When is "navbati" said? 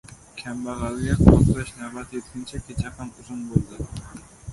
1.81-2.17